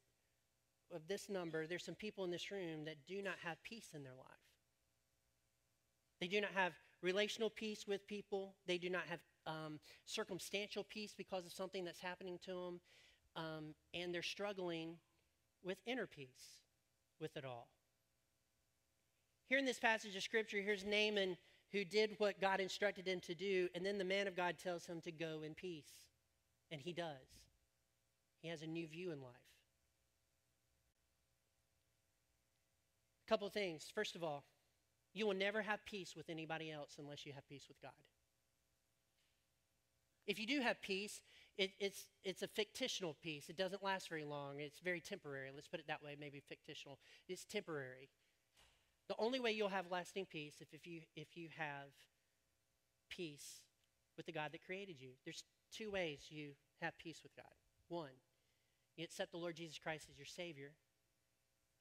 [0.95, 4.03] of this number, there's some people in this room that do not have peace in
[4.03, 4.27] their life.
[6.21, 8.55] They do not have relational peace with people.
[8.67, 12.81] They do not have um, circumstantial peace because of something that's happening to them.
[13.35, 14.97] Um, and they're struggling
[15.65, 16.61] with inner peace
[17.21, 17.69] with it all.
[19.49, 21.37] Here in this passage of Scripture, here's Naaman
[21.73, 24.85] who did what God instructed him to do, and then the man of God tells
[24.85, 25.91] him to go in peace.
[26.71, 27.29] And he does.
[28.41, 29.33] He has a new view in life.
[33.27, 33.91] A couple of things.
[33.95, 34.45] First of all,
[35.15, 37.93] you will never have peace with anybody else unless you have peace with God.
[40.27, 41.21] If you do have peace,
[41.59, 43.49] it, it's, it's a fictional peace.
[43.49, 44.61] It doesn't last very long.
[44.61, 45.51] It's very temporary.
[45.55, 46.99] Let's put it that way, maybe fictional.
[47.29, 48.09] It's temporary.
[49.13, 51.93] The only way you'll have lasting peace if, if, you, if you have
[53.11, 53.61] peace
[54.17, 55.11] with the God that created you.
[55.23, 57.53] There's two ways you have peace with God.
[57.89, 58.17] One,
[58.97, 60.73] you accept the Lord Jesus Christ as your Savior.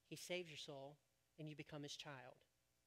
[0.10, 0.98] He saves your soul,
[1.40, 2.36] and you become His child.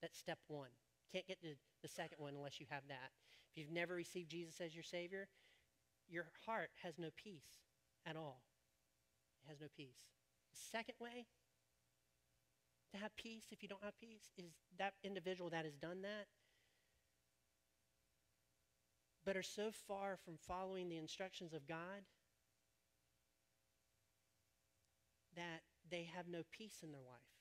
[0.03, 0.77] That's step one.
[1.11, 3.13] Can't get to the second one unless you have that.
[3.51, 5.27] If you've never received Jesus as your Savior,
[6.07, 7.65] your heart has no peace
[8.05, 8.43] at all.
[9.43, 10.05] It has no peace.
[10.53, 11.25] The second way
[12.95, 16.27] to have peace, if you don't have peace, is that individual that has done that,
[19.25, 22.07] but are so far from following the instructions of God
[25.37, 27.35] that they have no peace in their life.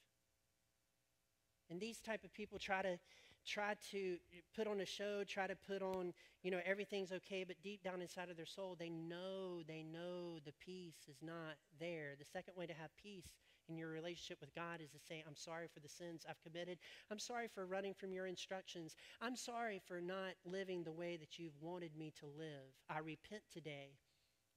[1.69, 2.97] And these type of people try to
[3.45, 4.17] try to
[4.55, 8.01] put on a show, try to put on, you know, everything's okay, but deep down
[8.01, 12.15] inside of their soul, they know, they know the peace is not there.
[12.17, 13.27] The second way to have peace
[13.69, 16.77] in your relationship with God is to say, I'm sorry for the sins I've committed.
[17.11, 18.95] I'm sorry for running from your instructions.
[19.21, 22.73] I'm sorry for not living the way that you've wanted me to live.
[22.89, 23.97] I repent today.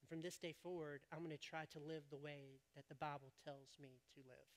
[0.00, 2.94] And from this day forward, I'm going to try to live the way that the
[2.94, 4.48] Bible tells me to live.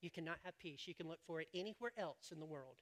[0.00, 0.86] You cannot have peace.
[0.86, 2.76] You can look for it anywhere else in the world.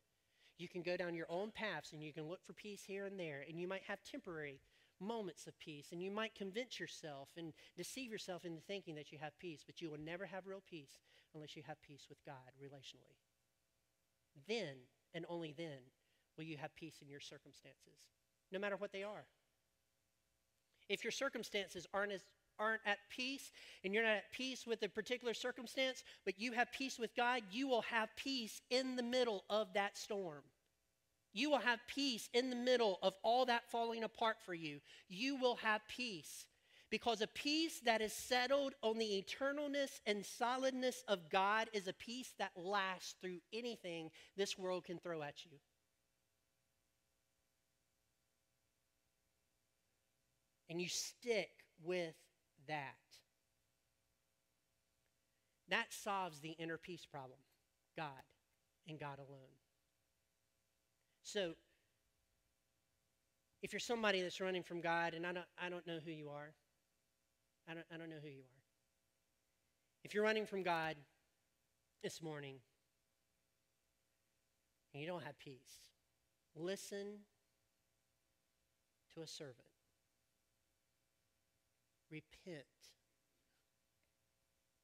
[0.59, 3.18] You can go down your own paths and you can look for peace here and
[3.18, 4.61] there, and you might have temporary
[5.03, 9.18] moments of peace, and you might convince yourself and deceive yourself into thinking that you
[9.20, 11.00] have peace, but you will never have real peace
[11.34, 13.18] unless you have peace with God relationally.
[14.48, 14.76] Then,
[15.14, 15.78] and only then,
[16.36, 17.98] will you have peace in your circumstances,
[18.50, 19.24] no matter what they are.
[20.88, 22.22] If your circumstances aren't as
[22.59, 23.50] aren't at peace
[23.82, 27.42] and you're not at peace with a particular circumstance, but you have peace with God,
[27.50, 30.42] you will have peace in the middle of that storm.
[31.32, 34.80] You will have peace in the middle of all that falling apart for you.
[35.08, 36.46] You will have peace
[36.90, 41.94] because a peace that is settled on the eternalness and solidness of God is a
[41.94, 45.52] peace that lasts through anything this world can throw at you.
[50.68, 51.50] And you stick
[51.82, 52.14] with
[52.68, 52.96] that.
[55.70, 57.38] That solves the inner peace problem
[57.96, 58.22] God
[58.86, 59.61] and God alone.
[61.22, 61.52] So,
[63.62, 66.28] if you're somebody that's running from God, and I don't, I don't know who you
[66.30, 66.52] are,
[67.68, 68.62] I don't, I don't know who you are.
[70.04, 70.96] If you're running from God
[72.02, 72.56] this morning
[74.92, 75.90] and you don't have peace,
[76.56, 77.20] listen
[79.14, 79.58] to a servant.
[82.10, 82.64] Repent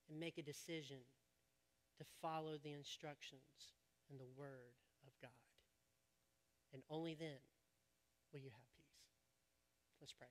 [0.08, 0.98] and make a decision
[1.98, 3.42] to follow the instructions
[4.08, 4.72] and the Word
[5.06, 5.47] of God.
[6.72, 7.40] And only then
[8.32, 8.84] will you have peace.
[10.00, 10.28] Let's pray.